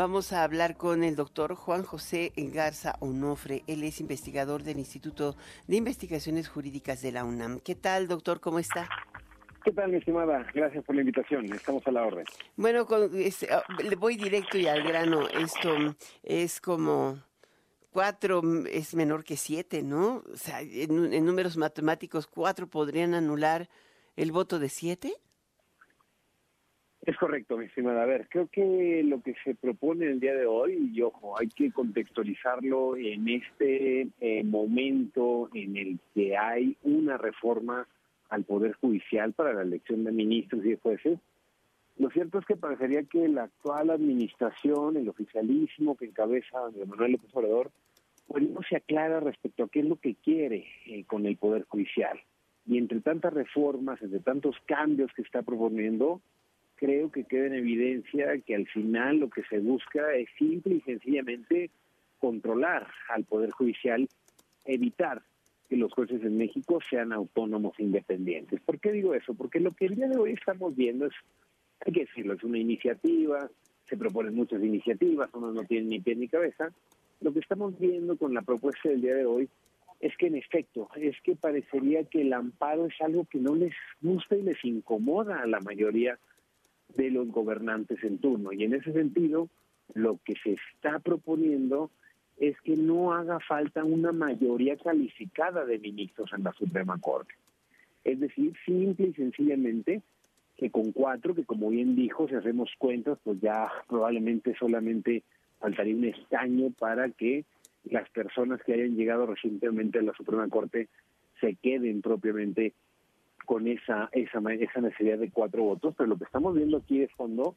Vamos 0.00 0.32
a 0.32 0.44
hablar 0.44 0.78
con 0.78 1.04
el 1.04 1.14
doctor 1.14 1.54
Juan 1.54 1.82
José 1.82 2.32
Garza 2.34 2.96
Onofre. 3.00 3.64
Él 3.66 3.84
es 3.84 4.00
investigador 4.00 4.62
del 4.62 4.78
Instituto 4.78 5.36
de 5.68 5.76
Investigaciones 5.76 6.48
Jurídicas 6.48 7.02
de 7.02 7.12
la 7.12 7.22
UNAM. 7.22 7.60
¿Qué 7.60 7.74
tal, 7.74 8.08
doctor? 8.08 8.40
¿Cómo 8.40 8.58
está? 8.58 8.88
¿Qué 9.62 9.70
tal, 9.72 9.90
mi 9.90 9.98
estimada? 9.98 10.46
Gracias 10.54 10.82
por 10.86 10.94
la 10.94 11.02
invitación. 11.02 11.52
Estamos 11.52 11.86
a 11.86 11.90
la 11.90 12.02
orden. 12.02 12.24
Bueno, 12.56 12.86
ah, 12.90 13.62
le 13.82 13.96
voy 13.96 14.16
directo 14.16 14.56
y 14.56 14.68
al 14.68 14.82
grano. 14.84 15.28
Esto 15.28 15.94
es 16.22 16.62
como 16.62 17.18
cuatro 17.90 18.40
es 18.72 18.94
menor 18.94 19.22
que 19.22 19.36
siete, 19.36 19.82
¿no? 19.82 20.22
O 20.32 20.36
sea, 20.36 20.62
en, 20.62 21.26
números 21.26 21.58
matemáticos, 21.58 22.26
cuatro 22.26 22.68
podrían 22.68 23.12
anular 23.12 23.68
el 24.16 24.32
voto 24.32 24.58
de 24.58 24.70
siete. 24.70 25.12
Es 27.02 27.16
correcto, 27.16 27.56
mi 27.56 27.64
estimada. 27.64 28.02
A 28.02 28.06
ver, 28.06 28.28
creo 28.28 28.48
que 28.48 29.02
lo 29.04 29.22
que 29.22 29.34
se 29.42 29.54
propone 29.54 30.06
el 30.06 30.20
día 30.20 30.34
de 30.34 30.46
hoy, 30.46 30.90
y 30.92 31.00
ojo, 31.00 31.38
hay 31.38 31.48
que 31.48 31.72
contextualizarlo 31.72 32.96
en 32.96 33.26
este 33.28 34.08
eh, 34.20 34.44
momento 34.44 35.48
en 35.54 35.76
el 35.76 35.98
que 36.14 36.36
hay 36.36 36.76
una 36.82 37.16
reforma 37.16 37.88
al 38.28 38.44
Poder 38.44 38.74
Judicial 38.74 39.32
para 39.32 39.54
la 39.54 39.62
elección 39.62 40.04
de 40.04 40.12
ministros 40.12 40.64
y 40.64 40.70
de 40.70 40.76
jueces, 40.76 41.18
lo 42.00 42.08
cierto 42.10 42.38
es 42.38 42.46
que 42.46 42.56
parecería 42.56 43.02
que 43.02 43.28
la 43.28 43.42
actual 43.42 43.90
administración, 43.90 44.96
el 44.96 45.08
oficialismo 45.08 45.96
que 45.96 46.06
encabeza 46.06 46.70
Manuel 46.86 47.12
López 47.12 47.30
Obrador, 47.34 47.70
pues 48.26 48.48
no 48.48 48.60
se 48.62 48.76
aclara 48.76 49.20
respecto 49.20 49.64
a 49.64 49.68
qué 49.68 49.80
es 49.80 49.86
lo 49.86 49.96
que 49.96 50.14
quiere 50.14 50.66
eh, 50.86 51.04
con 51.04 51.26
el 51.26 51.36
Poder 51.36 51.64
Judicial. 51.64 52.18
Y 52.64 52.78
entre 52.78 53.00
tantas 53.00 53.34
reformas, 53.34 54.00
entre 54.00 54.20
tantos 54.20 54.56
cambios 54.66 55.10
que 55.14 55.20
está 55.20 55.42
proponiendo, 55.42 56.22
creo 56.80 57.12
que 57.12 57.24
queda 57.24 57.46
en 57.46 57.54
evidencia 57.54 58.38
que 58.38 58.54
al 58.54 58.66
final 58.66 59.18
lo 59.18 59.28
que 59.28 59.42
se 59.44 59.58
busca 59.58 60.14
es 60.14 60.28
simple 60.38 60.76
y 60.76 60.80
sencillamente 60.80 61.70
controlar 62.18 62.86
al 63.10 63.24
Poder 63.24 63.50
Judicial, 63.50 64.08
evitar 64.64 65.20
que 65.68 65.76
los 65.76 65.92
jueces 65.92 66.22
en 66.22 66.38
México 66.38 66.78
sean 66.88 67.12
autónomos 67.12 67.78
independientes. 67.78 68.62
¿Por 68.62 68.80
qué 68.80 68.92
digo 68.92 69.14
eso? 69.14 69.34
Porque 69.34 69.60
lo 69.60 69.72
que 69.72 69.86
el 69.86 69.96
día 69.96 70.08
de 70.08 70.16
hoy 70.16 70.32
estamos 70.32 70.74
viendo 70.74 71.04
es, 71.04 71.12
hay 71.84 71.92
que 71.92 72.00
decirlo, 72.06 72.32
es 72.32 72.42
una 72.44 72.58
iniciativa, 72.58 73.50
se 73.86 73.96
proponen 73.98 74.34
muchas 74.34 74.62
iniciativas, 74.62 75.28
unos 75.34 75.54
no 75.54 75.64
tienen 75.64 75.90
ni 75.90 76.00
pie 76.00 76.16
ni 76.16 76.28
cabeza. 76.28 76.72
Lo 77.20 77.34
que 77.34 77.40
estamos 77.40 77.78
viendo 77.78 78.16
con 78.16 78.32
la 78.32 78.40
propuesta 78.40 78.88
del 78.88 79.02
día 79.02 79.16
de 79.16 79.26
hoy 79.26 79.50
es 80.00 80.16
que 80.16 80.28
en 80.28 80.36
efecto, 80.36 80.88
es 80.96 81.20
que 81.22 81.36
parecería 81.36 82.04
que 82.04 82.22
el 82.22 82.32
amparo 82.32 82.86
es 82.86 82.98
algo 83.02 83.26
que 83.26 83.38
no 83.38 83.54
les 83.54 83.74
gusta 84.00 84.34
y 84.34 84.42
les 84.42 84.64
incomoda 84.64 85.42
a 85.42 85.46
la 85.46 85.60
mayoría 85.60 86.18
de 86.96 87.10
los 87.10 87.28
gobernantes 87.28 88.02
en 88.04 88.18
turno. 88.18 88.52
Y 88.52 88.64
en 88.64 88.74
ese 88.74 88.92
sentido, 88.92 89.48
lo 89.94 90.18
que 90.24 90.34
se 90.42 90.56
está 90.74 90.98
proponiendo 90.98 91.90
es 92.38 92.58
que 92.62 92.76
no 92.76 93.12
haga 93.12 93.38
falta 93.40 93.84
una 93.84 94.12
mayoría 94.12 94.76
calificada 94.76 95.64
de 95.64 95.78
ministros 95.78 96.32
en 96.32 96.44
la 96.44 96.52
Suprema 96.52 96.98
Corte. 96.98 97.34
Es 98.02 98.18
decir, 98.18 98.54
simple 98.64 99.08
y 99.08 99.12
sencillamente 99.12 100.00
que 100.56 100.70
con 100.70 100.92
cuatro, 100.92 101.34
que 101.34 101.44
como 101.44 101.70
bien 101.70 101.96
dijo, 101.96 102.28
si 102.28 102.34
hacemos 102.34 102.70
cuentas, 102.78 103.18
pues 103.24 103.40
ya 103.40 103.70
probablemente 103.88 104.54
solamente 104.58 105.22
faltaría 105.58 105.94
un 105.94 106.04
escaño 106.04 106.70
para 106.78 107.10
que 107.10 107.44
las 107.84 108.08
personas 108.10 108.62
que 108.62 108.74
hayan 108.74 108.96
llegado 108.96 109.26
recientemente 109.26 109.98
a 109.98 110.02
la 110.02 110.12
Suprema 110.14 110.48
Corte 110.48 110.88
se 111.40 111.54
queden 111.54 112.02
propiamente 112.02 112.74
con 113.50 113.66
esa, 113.66 114.08
esa, 114.12 114.38
esa 114.60 114.80
necesidad 114.80 115.18
de 115.18 115.28
cuatro 115.28 115.64
votos, 115.64 115.92
pero 115.98 116.08
lo 116.08 116.16
que 116.16 116.22
estamos 116.22 116.54
viendo 116.54 116.76
aquí 116.76 117.00
de 117.00 117.08
fondo 117.08 117.56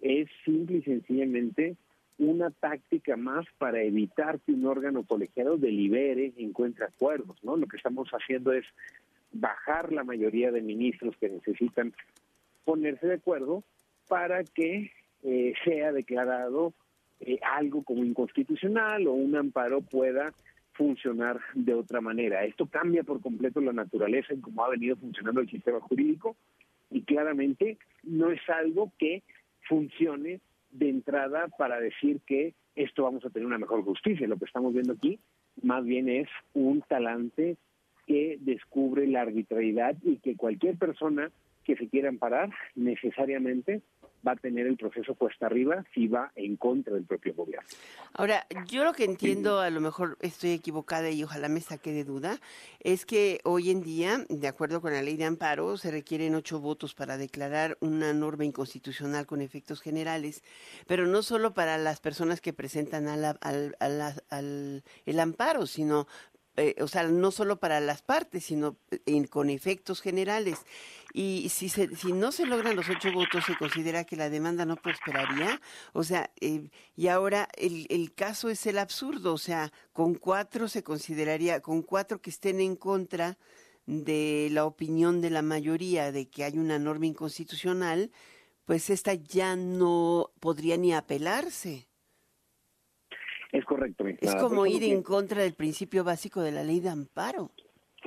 es 0.00 0.28
simple 0.44 0.76
y 0.76 0.82
sencillamente 0.82 1.74
una 2.18 2.52
táctica 2.52 3.16
más 3.16 3.44
para 3.58 3.82
evitar 3.82 4.38
que 4.38 4.52
un 4.52 4.64
órgano 4.66 5.02
colegiado 5.02 5.56
delibere, 5.56 6.32
encuentre 6.36 6.84
acuerdos, 6.84 7.42
¿no? 7.42 7.56
Lo 7.56 7.66
que 7.66 7.76
estamos 7.76 8.08
haciendo 8.10 8.52
es 8.52 8.64
bajar 9.32 9.92
la 9.92 10.04
mayoría 10.04 10.52
de 10.52 10.62
ministros 10.62 11.16
que 11.16 11.28
necesitan 11.28 11.92
ponerse 12.64 13.08
de 13.08 13.14
acuerdo 13.14 13.64
para 14.06 14.44
que 14.44 14.92
eh, 15.24 15.54
sea 15.64 15.90
declarado 15.90 16.72
eh, 17.18 17.40
algo 17.42 17.82
como 17.82 18.04
inconstitucional 18.04 19.08
o 19.08 19.14
un 19.14 19.34
amparo 19.34 19.80
pueda 19.80 20.32
funcionar 20.80 21.38
de 21.52 21.74
otra 21.74 22.00
manera. 22.00 22.42
Esto 22.46 22.64
cambia 22.64 23.02
por 23.02 23.20
completo 23.20 23.60
la 23.60 23.74
naturaleza 23.74 24.32
en 24.32 24.40
cómo 24.40 24.64
ha 24.64 24.70
venido 24.70 24.96
funcionando 24.96 25.42
el 25.42 25.50
sistema 25.50 25.78
jurídico 25.78 26.36
y 26.90 27.02
claramente 27.02 27.76
no 28.02 28.30
es 28.30 28.40
algo 28.48 28.90
que 28.98 29.22
funcione 29.68 30.40
de 30.70 30.88
entrada 30.88 31.48
para 31.48 31.78
decir 31.78 32.20
que 32.26 32.54
esto 32.76 33.02
vamos 33.02 33.22
a 33.26 33.28
tener 33.28 33.46
una 33.46 33.58
mejor 33.58 33.84
justicia. 33.84 34.26
Lo 34.26 34.38
que 34.38 34.46
estamos 34.46 34.72
viendo 34.72 34.94
aquí 34.94 35.18
más 35.60 35.84
bien 35.84 36.08
es 36.08 36.28
un 36.54 36.80
talante 36.80 37.58
que 38.06 38.38
descubre 38.40 39.06
la 39.06 39.20
arbitrariedad 39.20 39.96
y 40.02 40.16
que 40.16 40.34
cualquier 40.34 40.78
persona 40.78 41.30
que 41.62 41.76
se 41.76 41.88
quiera 41.88 42.08
amparar 42.08 42.48
necesariamente 42.74 43.82
va 44.26 44.32
a 44.32 44.36
tener 44.36 44.66
el 44.66 44.76
proceso 44.76 45.14
cuesta 45.14 45.46
arriba 45.46 45.84
si 45.94 46.06
va 46.06 46.32
en 46.36 46.56
contra 46.56 46.94
del 46.94 47.04
propio 47.04 47.34
gobierno. 47.34 47.66
Ahora, 48.12 48.46
yo 48.66 48.84
lo 48.84 48.92
que 48.92 49.04
entiendo, 49.04 49.60
a 49.60 49.70
lo 49.70 49.80
mejor 49.80 50.16
estoy 50.20 50.50
equivocada 50.50 51.10
y 51.10 51.22
ojalá 51.24 51.48
me 51.48 51.60
saque 51.60 51.92
de 51.92 52.04
duda, 52.04 52.38
es 52.80 53.06
que 53.06 53.40
hoy 53.44 53.70
en 53.70 53.82
día, 53.82 54.24
de 54.28 54.48
acuerdo 54.48 54.80
con 54.80 54.92
la 54.92 55.02
ley 55.02 55.16
de 55.16 55.24
amparo, 55.24 55.76
se 55.76 55.90
requieren 55.90 56.34
ocho 56.34 56.60
votos 56.60 56.94
para 56.94 57.16
declarar 57.16 57.76
una 57.80 58.12
norma 58.12 58.44
inconstitucional 58.44 59.26
con 59.26 59.40
efectos 59.40 59.80
generales, 59.80 60.42
pero 60.86 61.06
no 61.06 61.22
solo 61.22 61.54
para 61.54 61.78
las 61.78 62.00
personas 62.00 62.40
que 62.40 62.52
presentan 62.52 63.08
al, 63.08 63.38
al, 63.40 64.82
el 65.06 65.20
amparo, 65.20 65.66
sino 65.66 66.06
eh, 66.60 66.76
o 66.82 66.88
sea, 66.88 67.04
no 67.04 67.30
solo 67.30 67.58
para 67.58 67.80
las 67.80 68.02
partes, 68.02 68.44
sino 68.44 68.76
eh, 68.90 69.26
con 69.28 69.48
efectos 69.48 70.02
generales. 70.02 70.58
Y 71.14 71.48
si, 71.48 71.70
se, 71.70 71.96
si 71.96 72.12
no 72.12 72.32
se 72.32 72.44
logran 72.44 72.76
los 72.76 72.88
ocho 72.88 73.10
votos, 73.12 73.44
se 73.46 73.56
considera 73.56 74.04
que 74.04 74.16
la 74.16 74.28
demanda 74.28 74.66
no 74.66 74.76
prosperaría. 74.76 75.60
O 75.94 76.04
sea, 76.04 76.30
eh, 76.40 76.68
y 76.96 77.08
ahora 77.08 77.48
el, 77.56 77.86
el 77.88 78.12
caso 78.14 78.50
es 78.50 78.66
el 78.66 78.78
absurdo. 78.78 79.32
O 79.32 79.38
sea, 79.38 79.72
con 79.92 80.14
cuatro 80.14 80.68
se 80.68 80.82
consideraría, 80.82 81.60
con 81.60 81.82
cuatro 81.82 82.20
que 82.20 82.30
estén 82.30 82.60
en 82.60 82.76
contra 82.76 83.38
de 83.86 84.48
la 84.52 84.66
opinión 84.66 85.20
de 85.20 85.30
la 85.30 85.42
mayoría 85.42 86.12
de 86.12 86.28
que 86.28 86.44
hay 86.44 86.58
una 86.58 86.78
norma 86.78 87.06
inconstitucional, 87.06 88.12
pues 88.66 88.90
esta 88.90 89.14
ya 89.14 89.56
no 89.56 90.30
podría 90.40 90.76
ni 90.76 90.92
apelarse. 90.92 91.89
Es 94.20 94.34
como 94.36 94.66
ir 94.66 94.84
en 94.84 95.02
contra 95.02 95.42
del 95.42 95.54
principio 95.54 96.04
básico 96.04 96.42
de 96.42 96.52
la 96.52 96.62
ley 96.62 96.80
de 96.80 96.90
amparo. 96.90 97.50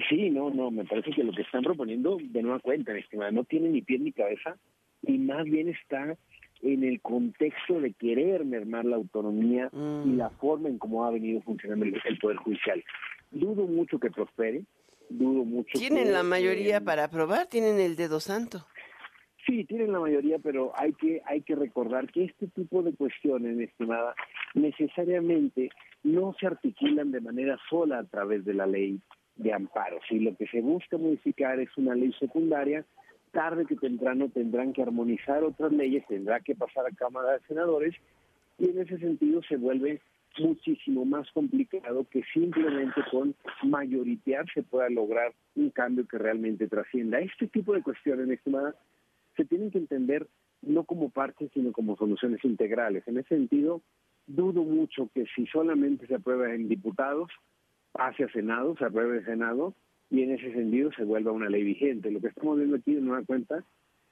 Sí, 0.10 0.30
no, 0.30 0.50
no, 0.50 0.72
me 0.72 0.86
parece 0.86 1.12
que 1.12 1.24
lo 1.24 1.34
que 1.34 1.44
están 1.44 1.64
proponiendo, 1.64 2.18
de 2.20 2.42
nueva 2.42 2.60
cuenta, 2.60 2.98
estimada, 2.98 3.32
no 3.32 3.44
tiene 3.44 3.70
ni 3.70 3.82
pie 3.82 4.00
ni 4.00 4.12
cabeza 4.12 4.58
y 5.04 5.18
más 5.20 5.44
bien 5.46 5.70
está 5.70 6.18
en 6.62 6.84
el 6.84 7.02
contexto 7.02 7.80
de 7.80 7.94
querer 7.94 8.46
mermar 8.46 8.86
la 8.86 8.96
autonomía 8.96 9.70
y 9.74 9.78
mm. 9.78 10.18
la 10.18 10.30
forma 10.30 10.70
en 10.70 10.78
cómo 10.78 11.06
ha 11.06 11.12
venido 11.12 11.42
funcionando 11.42 11.86
el, 11.86 12.20
Poder 12.20 12.38
Judicial. 12.38 12.84
Dudo 13.32 13.68
mucho 13.68 14.00
que 14.00 14.10
prospere, 14.10 14.64
dudo 15.10 15.44
mucho. 15.44 15.78
¿Tienen 15.78 16.14
la 16.14 16.24
mayoría 16.24 16.82
para 16.82 17.06
aprobar? 17.06 17.48
¿Tienen 17.48 17.80
el 17.80 17.96
dedo 17.96 18.20
santo? 18.20 18.66
Sí, 19.46 19.66
tienen 19.66 19.92
la 19.92 20.00
mayoría, 20.00 20.40
pero 20.40 20.72
hay 20.76 20.94
que 20.94 21.22
hay 21.26 21.42
que 21.42 21.56
recordar 21.56 22.10
que 22.12 22.26
este 22.26 22.48
tipo 22.48 22.82
de 22.82 22.94
cuestiones, 22.94 23.60
estimada, 23.60 24.16
necesariamente 24.54 25.70
no 26.04 26.34
se 26.40 26.48
articulan 26.48 27.12
de 27.12 27.20
manera 27.20 27.58
sola 27.70 28.00
a 28.00 28.04
través 28.06 28.46
de 28.46 28.54
la 28.54 28.66
ley 28.66 29.00
de 29.36 29.54
amparo. 29.54 30.00
Si 30.08 30.20
lo 30.20 30.36
que 30.38 30.48
se 30.48 30.62
busca 30.62 30.98
modificar 30.98 31.60
es 31.60 31.70
una 31.78 31.96
ley 31.96 32.14
secundaria, 32.20 32.86
tarde 33.32 33.66
que 33.66 33.76
temprano 33.76 34.30
tendrán 34.30 34.72
que 34.72 34.84
armonizar 34.84 35.44
otras 35.44 35.74
leyes, 35.74 36.06
tendrá 36.08 36.40
que 36.40 36.56
pasar 36.56 36.86
a 36.86 36.96
Cámara 36.96 37.34
de 37.34 37.40
Senadores 37.48 37.96
y 38.60 38.70
en 38.70 38.80
ese 38.80 38.98
sentido 39.00 39.42
se 39.44 39.58
vuelve 39.58 40.00
muchísimo 40.40 41.06
más 41.06 41.30
complicado 41.32 42.06
que 42.10 42.24
simplemente 42.34 43.02
con 43.12 43.36
mayoritear 43.64 44.46
se 44.54 44.64
pueda 44.64 44.90
lograr 44.90 45.34
un 45.56 45.70
cambio 45.70 46.08
que 46.08 46.18
realmente 46.18 46.68
trascienda. 46.68 47.20
Este 47.20 47.48
tipo 47.48 47.74
de 47.74 47.84
cuestiones, 47.84 48.30
estimada, 48.30 48.76
se 49.36 49.46
tienen 49.46 49.72
que 49.72 49.78
entender 49.78 50.28
no 50.62 50.84
como 50.86 51.10
partes, 51.10 51.52
sino 51.54 51.72
como 51.72 51.98
soluciones 51.98 52.44
integrales. 52.44 53.08
En 53.08 53.18
ese 53.18 53.36
sentido, 53.36 53.82
dudo 54.28 54.64
mucho 54.64 55.10
que 55.14 55.26
si 55.36 55.46
solamente 55.48 56.08
se 56.08 56.16
aprueba 56.16 56.54
en 56.54 56.70
diputados, 56.70 57.30
pase 57.92 58.24
a 58.24 58.30
Senado, 58.30 58.76
se 58.78 58.86
apruebe 58.86 59.18
en 59.18 59.26
Senado, 59.26 59.74
y 60.10 60.22
en 60.22 60.32
ese 60.32 60.54
sentido 60.54 60.92
se 60.96 61.04
vuelva 61.04 61.32
una 61.32 61.50
ley 61.50 61.64
vigente. 61.64 62.12
Lo 62.12 62.22
que 62.22 62.28
estamos 62.28 62.58
viendo 62.58 62.76
aquí, 62.78 62.94
de 62.94 63.02
nueva 63.02 63.26
cuenta, 63.26 63.64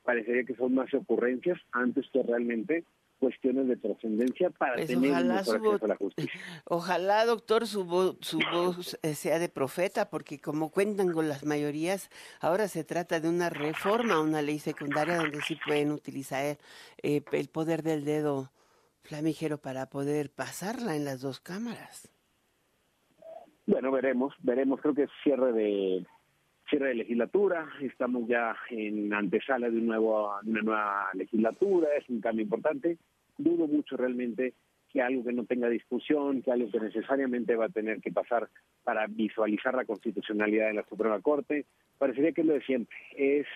parecería 0.04 0.44
que 0.44 0.56
son 0.56 0.74
más 0.74 0.94
ocurrencias 0.94 1.60
antes 1.72 2.10
que 2.12 2.24
realmente 2.24 2.84
cuestiones 3.22 3.68
de 3.68 3.78
trascendencia 3.78 4.50
para 4.50 4.74
pues 4.74 4.88
tener 4.88 5.12
ojalá 5.12 5.44
un 5.46 5.90
la 5.90 5.96
justicia. 5.96 6.42
Ojalá, 6.66 7.26
doctor, 7.26 7.68
su, 7.68 7.86
voz, 7.86 8.18
su 8.22 8.40
voz 8.52 8.98
eh, 9.04 9.14
sea 9.14 9.38
de 9.38 9.48
profeta, 9.48 10.10
porque 10.10 10.40
como 10.40 10.72
cuentan 10.72 11.12
con 11.14 11.30
las 11.30 11.46
mayorías, 11.46 12.10
ahora 12.40 12.68
se 12.68 12.84
trata 12.84 13.20
de 13.20 13.30
una 13.30 13.52
reforma, 13.52 14.20
una 14.20 14.42
ley 14.42 14.58
secundaria 14.58 15.18
donde 15.18 15.40
sí 15.42 15.56
pueden 15.64 15.92
utilizar 15.92 16.58
eh, 17.04 17.22
el 17.32 17.48
poder 17.50 17.84
del 17.84 18.06
dedo 18.06 18.52
flamígero 19.04 19.60
para 19.60 19.86
poder 19.86 20.32
pasarla 20.32 20.96
en 20.96 21.06
las 21.06 21.22
dos 21.22 21.40
cámaras. 21.40 22.10
Bueno, 23.68 23.92
veremos, 23.92 24.34
veremos. 24.42 24.82
Creo 24.82 24.96
que 24.96 25.04
es 25.04 25.12
cierre 25.24 25.54
de 25.54 26.08
cierre 26.72 26.88
de 26.88 26.96
legislatura. 26.96 27.68
Estamos 27.82 28.28
ya 28.28 28.56
en 28.70 29.14
antesala 29.14 29.70
de, 29.70 29.78
una 29.78 29.98
nueva 30.44 31.10
legislatura. 31.14 31.90
Es 31.98 32.10
un 32.10 32.22
cambio 32.22 32.44
importante. 32.44 32.98
Dudo 33.38 33.68
mucho 33.68 33.98
realmente 33.98 34.54
que 34.90 35.02
algo 35.02 35.24
que 35.24 35.34
no 35.34 35.46
tenga 35.46 35.70
discusión, 35.70 36.42
que 36.42 36.52
algo 36.52 36.72
que 36.72 36.80
necesariamente 36.80 37.56
va 37.56 37.66
a 37.66 37.70
tener 37.70 38.00
que 38.00 38.12
pasar 38.12 38.50
para 38.84 39.06
visualizar 39.08 39.76
la 39.76 39.86
constitucionalidad 39.86 40.68
de 40.68 40.74
la 40.74 40.86
Suprema 40.88 41.20
Corte, 41.22 41.66
parecería 41.98 42.32
que 42.32 42.42
es 42.42 42.48
lo 42.48 42.54
de 42.54 42.62
siempre. 42.62 42.98
Es 43.16 43.48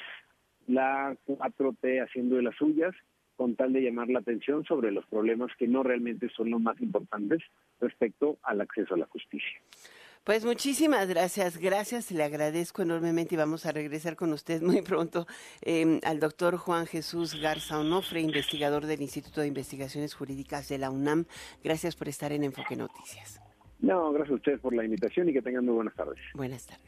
la 0.67 1.15
4T 1.25 2.03
haciendo 2.03 2.35
de 2.35 2.43
las 2.43 2.55
suyas 2.55 2.93
con 3.37 3.55
tal 3.55 3.73
de 3.73 3.81
llamar 3.81 4.09
la 4.09 4.19
atención 4.19 4.65
sobre 4.65 4.91
los 4.91 5.05
problemas 5.07 5.51
que 5.57 5.67
no 5.67 5.83
realmente 5.83 6.29
son 6.29 6.49
los 6.51 6.61
más 6.61 6.79
importantes 6.81 7.41
respecto 7.79 8.37
al 8.43 8.61
acceso 8.61 8.93
a 8.93 8.97
la 8.97 9.05
justicia. 9.07 9.59
Pues 10.25 10.43
muchísimas 10.43 11.07
gracias, 11.07 11.59
gracias, 11.59 12.09
le 12.09 12.23
agradezco 12.23 12.81
enormemente 12.81 13.35
y 13.35 13.37
vamos 13.37 13.67
a 13.67 13.71
regresar 13.71 14.15
con 14.15 14.33
usted 14.33 14.59
muy 14.63 14.81
pronto 14.81 15.27
em, 15.61 15.99
al 16.03 16.19
doctor 16.19 16.57
Juan 16.57 16.87
Jesús 16.87 17.39
Garza 17.39 17.77
Onofre, 17.77 18.21
investigador 18.21 18.87
del 18.87 19.03
Instituto 19.03 19.41
de 19.41 19.47
Investigaciones 19.47 20.15
Jurídicas 20.15 20.67
de 20.67 20.79
la 20.79 20.89
UNAM. 20.89 21.25
Gracias 21.63 21.95
por 21.95 22.09
estar 22.09 22.31
en 22.31 22.43
Enfoque 22.43 22.75
Noticias. 22.75 23.39
No, 23.79 24.11
gracias 24.13 24.31
a 24.31 24.35
ustedes 24.37 24.59
por 24.61 24.73
la 24.73 24.83
invitación 24.83 25.29
y 25.29 25.33
que 25.33 25.43
tengan 25.43 25.63
muy 25.63 25.75
buenas 25.75 25.93
tardes. 25.93 26.17
Buenas 26.33 26.65
tardes. 26.65 26.85